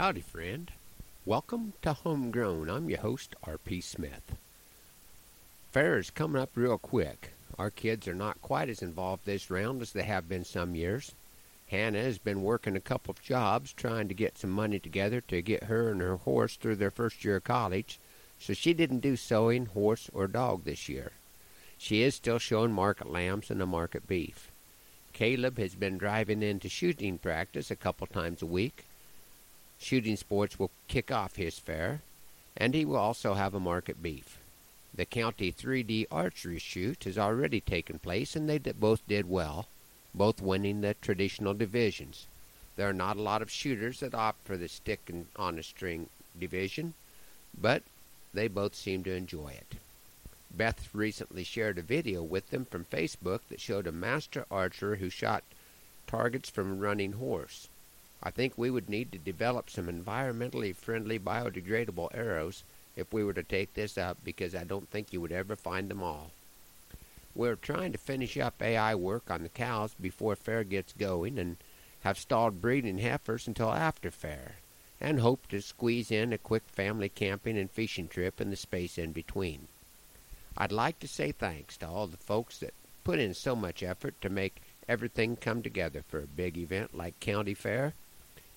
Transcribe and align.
Howdy, 0.00 0.22
friend. 0.22 0.70
Welcome 1.26 1.74
to 1.82 1.92
Homegrown. 1.92 2.70
I'm 2.70 2.88
your 2.88 3.00
host, 3.00 3.36
R.P. 3.44 3.82
Smith. 3.82 4.34
Fair 5.72 5.98
is 5.98 6.08
coming 6.08 6.40
up 6.40 6.52
real 6.54 6.78
quick. 6.78 7.32
Our 7.58 7.68
kids 7.68 8.08
are 8.08 8.14
not 8.14 8.40
quite 8.40 8.70
as 8.70 8.80
involved 8.80 9.26
this 9.26 9.50
round 9.50 9.82
as 9.82 9.92
they 9.92 10.04
have 10.04 10.26
been 10.26 10.46
some 10.46 10.74
years. 10.74 11.12
Hannah 11.66 12.00
has 12.00 12.16
been 12.16 12.42
working 12.42 12.76
a 12.76 12.80
couple 12.80 13.12
of 13.12 13.20
jobs 13.20 13.74
trying 13.74 14.08
to 14.08 14.14
get 14.14 14.38
some 14.38 14.48
money 14.48 14.78
together 14.78 15.20
to 15.20 15.42
get 15.42 15.64
her 15.64 15.90
and 15.90 16.00
her 16.00 16.16
horse 16.16 16.56
through 16.56 16.76
their 16.76 16.90
first 16.90 17.22
year 17.22 17.36
of 17.36 17.44
college, 17.44 18.00
so 18.38 18.54
she 18.54 18.72
didn't 18.72 19.00
do 19.00 19.16
sewing, 19.16 19.66
horse, 19.66 20.08
or 20.14 20.26
dog 20.26 20.64
this 20.64 20.88
year. 20.88 21.12
She 21.76 22.00
is 22.00 22.14
still 22.14 22.38
showing 22.38 22.72
market 22.72 23.12
lambs 23.12 23.50
and 23.50 23.60
a 23.60 23.66
market 23.66 24.08
beef. 24.08 24.50
Caleb 25.12 25.58
has 25.58 25.74
been 25.74 25.98
driving 25.98 26.42
into 26.42 26.70
shooting 26.70 27.18
practice 27.18 27.70
a 27.70 27.76
couple 27.76 28.06
times 28.06 28.40
a 28.40 28.46
week. 28.46 28.86
Shooting 29.80 30.16
sports 30.16 30.58
will 30.58 30.70
kick 30.88 31.10
off 31.10 31.36
his 31.36 31.58
fair, 31.58 32.02
and 32.56 32.74
he 32.74 32.84
will 32.84 32.96
also 32.96 33.34
have 33.34 33.54
a 33.54 33.60
market 33.60 34.02
beef. 34.02 34.38
The 34.94 35.06
county 35.06 35.50
3D 35.50 36.06
archery 36.10 36.58
shoot 36.58 37.04
has 37.04 37.16
already 37.16 37.60
taken 37.60 37.98
place, 37.98 38.36
and 38.36 38.48
they 38.48 38.58
both 38.58 39.00
did 39.08 39.28
well, 39.28 39.66
both 40.14 40.42
winning 40.42 40.82
the 40.82 40.94
traditional 41.00 41.54
divisions. 41.54 42.26
There 42.76 42.88
are 42.88 42.92
not 42.92 43.16
a 43.16 43.22
lot 43.22 43.40
of 43.40 43.50
shooters 43.50 44.00
that 44.00 44.14
opt 44.14 44.44
for 44.44 44.58
the 44.58 44.68
stick 44.68 45.00
and 45.08 45.26
on 45.36 45.58
a 45.58 45.62
string 45.62 46.10
division, 46.38 46.92
but 47.58 47.82
they 48.34 48.48
both 48.48 48.74
seem 48.74 49.02
to 49.04 49.14
enjoy 49.14 49.48
it. 49.48 49.78
Beth 50.50 50.90
recently 50.92 51.42
shared 51.42 51.78
a 51.78 51.82
video 51.82 52.22
with 52.22 52.50
them 52.50 52.66
from 52.66 52.84
Facebook 52.84 53.40
that 53.48 53.60
showed 53.60 53.86
a 53.86 53.92
master 53.92 54.44
archer 54.50 54.96
who 54.96 55.08
shot 55.08 55.42
targets 56.06 56.50
from 56.50 56.70
a 56.70 56.74
running 56.74 57.12
horse. 57.12 57.69
I 58.22 58.30
think 58.30 58.52
we 58.56 58.70
would 58.70 58.88
need 58.88 59.12
to 59.12 59.18
develop 59.18 59.70
some 59.70 59.86
environmentally 59.86 60.74
friendly 60.76 61.18
biodegradable 61.18 62.08
arrows 62.14 62.64
if 62.94 63.12
we 63.12 63.24
were 63.24 63.32
to 63.32 63.42
take 63.42 63.72
this 63.74 63.96
up 63.96 64.18
because 64.24 64.54
I 64.54 64.64
don't 64.64 64.90
think 64.90 65.12
you 65.12 65.20
would 65.20 65.32
ever 65.32 65.56
find 65.56 65.88
them 65.88 66.02
all. 66.02 66.30
We're 67.34 67.56
trying 67.56 67.92
to 67.92 67.98
finish 67.98 68.36
up 68.36 68.60
AI 68.60 68.94
work 68.94 69.30
on 69.30 69.42
the 69.42 69.48
cows 69.48 69.94
before 69.98 70.36
fair 70.36 70.64
gets 70.64 70.92
going 70.92 71.38
and 71.38 71.56
have 72.02 72.18
stalled 72.18 72.60
breeding 72.60 72.98
heifers 72.98 73.46
until 73.46 73.72
after 73.72 74.10
fair 74.10 74.56
and 75.00 75.20
hope 75.20 75.48
to 75.48 75.62
squeeze 75.62 76.10
in 76.10 76.32
a 76.32 76.38
quick 76.38 76.64
family 76.66 77.08
camping 77.08 77.56
and 77.56 77.70
fishing 77.70 78.06
trip 78.06 78.40
in 78.40 78.50
the 78.50 78.56
space 78.56 78.98
in 78.98 79.12
between. 79.12 79.66
I'd 80.58 80.72
like 80.72 80.98
to 81.00 81.08
say 81.08 81.32
thanks 81.32 81.78
to 81.78 81.88
all 81.88 82.06
the 82.06 82.18
folks 82.18 82.58
that 82.58 82.74
put 83.02 83.18
in 83.18 83.32
so 83.32 83.56
much 83.56 83.82
effort 83.82 84.20
to 84.20 84.28
make 84.28 84.60
everything 84.88 85.36
come 85.36 85.62
together 85.62 86.02
for 86.06 86.18
a 86.18 86.26
big 86.26 86.58
event 86.58 86.94
like 86.94 87.18
County 87.20 87.54
Fair. 87.54 87.94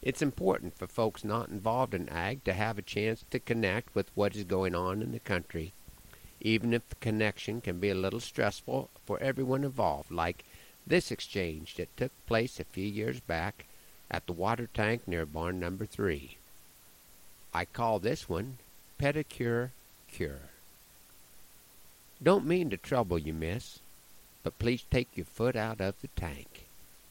It's 0.03 0.21
important 0.21 0.77
for 0.77 0.85
folks 0.85 1.23
not 1.23 1.47
involved 1.47 1.93
in 1.93 2.09
ag 2.09 2.43
to 2.43 2.51
have 2.51 2.77
a 2.77 2.81
chance 2.81 3.23
to 3.31 3.39
connect 3.39 3.95
with 3.95 4.11
what 4.15 4.35
is 4.35 4.43
going 4.43 4.75
on 4.75 5.01
in 5.01 5.13
the 5.13 5.19
country, 5.19 5.71
even 6.41 6.73
if 6.73 6.87
the 6.89 6.95
connection 6.95 7.61
can 7.61 7.79
be 7.79 7.89
a 7.89 7.95
little 7.95 8.19
stressful 8.19 8.89
for 9.05 9.17
everyone 9.21 9.63
involved, 9.63 10.11
like 10.11 10.43
this 10.85 11.09
exchange 11.09 11.75
that 11.75 11.95
took 11.95 12.11
place 12.27 12.59
a 12.59 12.65
few 12.65 12.85
years 12.85 13.21
back 13.21 13.63
at 14.11 14.27
the 14.27 14.33
water 14.33 14.67
tank 14.73 15.07
near 15.07 15.25
barn 15.25 15.57
number 15.57 15.85
three. 15.85 16.35
I 17.53 17.63
call 17.63 17.99
this 17.99 18.27
one 18.27 18.57
Pedicure 18.99 19.69
Cure. 20.11 20.49
Don't 22.21 22.45
mean 22.45 22.69
to 22.71 22.77
trouble 22.77 23.17
you, 23.17 23.33
miss, 23.33 23.79
but 24.43 24.59
please 24.59 24.83
take 24.91 25.15
your 25.15 25.25
foot 25.25 25.55
out 25.55 25.79
of 25.79 25.95
the 26.01 26.09
tank. 26.09 26.65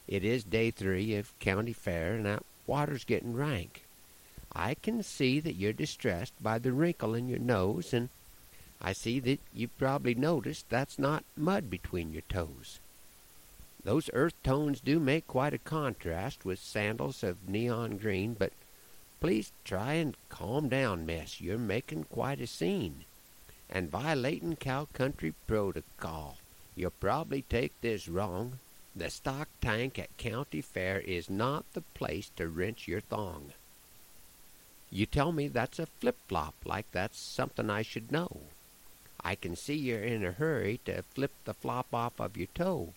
It 0.07 0.25
is 0.25 0.45
day 0.45 0.71
three 0.71 1.15
of 1.15 1.39
county 1.39 1.73
fair, 1.73 2.13
and 2.15 2.27
that 2.27 2.45
water's 2.73 3.05
getting 3.05 3.35
rank. 3.35 3.83
I 4.55 4.73
can 4.73 5.03
see 5.03 5.41
that 5.41 5.57
you're 5.57 5.75
distressed 5.75 6.33
by 6.43 6.59
the 6.59 6.73
wrinkle 6.73 7.15
in 7.15 7.29
your 7.29 7.39
nose, 7.39 7.93
and 7.93 8.09
I 8.81 8.95
see 8.95 9.21
that 9.21 9.41
you've 9.53 9.77
probably 9.77 10.15
noticed 10.15 10.71
that's 10.71 10.99
not 10.99 11.23
mud 11.37 11.69
between 11.69 12.15
your 12.15 12.23
toes. 12.31 12.81
Those 13.85 14.09
earth 14.15 14.43
tones 14.43 14.81
do 14.81 14.99
make 14.99 15.27
quite 15.27 15.53
a 15.53 15.59
contrast 15.59 16.47
with 16.47 16.59
sandals 16.59 17.23
of 17.23 17.47
neon 17.47 17.99
green, 17.99 18.33
but 18.33 18.55
please 19.21 19.53
try 19.67 19.93
and 19.95 20.17
calm 20.31 20.71
down, 20.71 21.05
miss. 21.05 21.43
You're 21.43 21.59
making 21.59 22.05
quite 22.05 22.41
a 22.41 22.47
scene 22.47 23.05
and 23.69 23.91
violating 23.91 24.57
cow 24.57 24.89
country 24.95 25.35
protocol. 25.47 26.39
You'll 26.75 27.01
probably 27.01 27.43
take 27.43 27.79
this 27.83 28.09
wrong. 28.09 28.61
The 28.95 29.09
stock 29.09 29.49
tank 29.63 29.99
at 29.99 30.17
County 30.19 30.61
Fair 30.61 31.01
is 31.01 31.31
not 31.31 31.65
the 31.73 31.81
place 31.81 32.31
to 32.37 32.47
wrench 32.47 32.87
your 32.87 33.01
thong. 33.01 33.53
You 34.91 35.07
tell 35.07 35.33
me 35.33 35.49
that's 35.49 35.79
a 35.79 35.87
flip 35.87 36.19
flop, 36.29 36.55
like 36.67 36.85
that's 36.93 37.19
something 37.19 37.71
I 37.71 37.81
should 37.81 38.13
know. 38.13 38.43
I 39.25 39.35
can 39.35 39.57
see 39.57 39.75
you're 39.75 40.03
in 40.03 40.25
a 40.25 40.33
hurry 40.33 40.81
to 40.85 41.03
flip 41.03 41.33
the 41.45 41.55
flop 41.55 41.95
off 41.95 42.21
of 42.21 42.37
your 42.37 42.49
toe. 42.55 42.93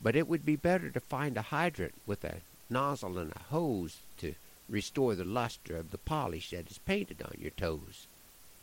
But 0.00 0.14
it 0.14 0.28
would 0.28 0.46
be 0.46 0.54
better 0.54 0.90
to 0.90 1.00
find 1.00 1.36
a 1.36 1.42
hydrant 1.42 1.94
with 2.06 2.22
a 2.22 2.42
nozzle 2.70 3.18
and 3.18 3.32
a 3.32 3.38
hose 3.50 3.96
to 4.18 4.34
restore 4.68 5.16
the 5.16 5.24
luster 5.24 5.76
of 5.76 5.90
the 5.90 5.98
polish 5.98 6.50
that 6.50 6.70
is 6.70 6.78
painted 6.78 7.20
on 7.20 7.36
your 7.40 7.50
toes. 7.50 8.06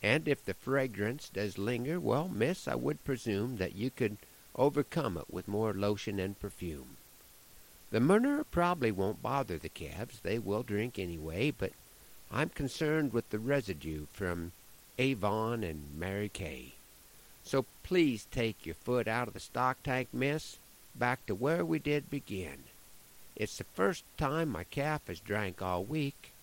And 0.02 0.28
if 0.28 0.46
the 0.46 0.54
fragrance 0.54 1.30
does 1.30 1.58
linger, 1.58 2.00
well, 2.00 2.30
miss, 2.30 2.68
I 2.68 2.76
would 2.76 3.04
presume 3.04 3.58
that 3.58 3.76
you 3.76 3.90
could 3.90 4.18
overcome 4.62 5.18
it 5.18 5.26
with 5.28 5.48
more 5.48 5.74
lotion 5.74 6.20
and 6.20 6.40
perfume. 6.40 6.98
The 7.90 8.00
manure 8.00 8.44
probably 8.44 8.92
won't 8.92 9.24
bother 9.24 9.58
the 9.58 9.70
calves. 9.70 10.20
They 10.20 10.38
will 10.38 10.62
drink 10.62 11.00
anyway, 11.00 11.50
but 11.50 11.72
I'm 12.32 12.50
concerned 12.50 13.12
with 13.12 13.28
the 13.32 13.40
residue 13.40 14.06
from 14.14 14.52
Avon 15.00 15.64
and 15.64 15.98
Mary 15.98 16.30
Kay. 16.30 16.74
So 17.44 17.66
please 17.82 18.28
take 18.30 18.66
your 18.66 18.76
foot 18.76 19.08
out 19.08 19.28
of 19.28 19.34
the 19.34 19.40
stock 19.40 19.82
tank, 19.82 20.10
miss, 20.14 20.58
back 20.96 21.26
to 21.26 21.34
where 21.34 21.66
we 21.66 21.80
did 21.80 22.12
begin. 22.12 22.60
It's 23.36 23.58
the 23.58 23.64
first 23.64 24.04
time 24.16 24.50
my 24.50 24.66
calf 24.66 25.08
has 25.08 25.20
drank 25.20 25.60
all 25.60 25.84
week, 25.84 26.34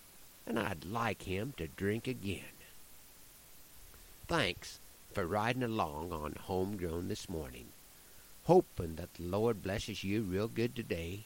and 0.45 0.59
I'd 0.59 0.83
like 0.83 1.21
him 1.21 1.53
to 1.55 1.67
drink 1.67 2.05
again. 2.05 2.57
Thanks 4.27 4.79
for 5.13 5.25
riding 5.25 5.63
along 5.63 6.11
on 6.11 6.33
Homegrown 6.33 7.07
this 7.07 7.29
morning. 7.29 7.67
Hoping 8.49 8.95
that 8.95 9.13
the 9.13 9.21
Lord 9.21 9.61
blesses 9.61 10.03
you 10.03 10.23
real 10.23 10.47
good 10.47 10.75
today, 10.75 11.19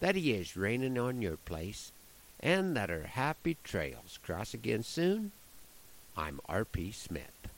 that 0.00 0.14
He 0.14 0.32
is 0.32 0.56
raining 0.56 0.98
on 0.98 1.20
your 1.20 1.36
place, 1.36 1.92
and 2.40 2.74
that 2.74 2.88
our 2.90 3.02
happy 3.02 3.58
trails 3.62 4.18
cross 4.22 4.54
again 4.54 4.82
soon. 4.82 5.32
I'm 6.16 6.40
R.P. 6.48 6.92
Smith. 6.92 7.48